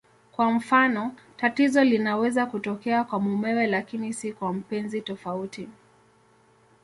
[0.31, 5.69] Kwa mfano, tatizo linaweza kutokea kwa mumewe lakini si kwa mpenzi tofauti.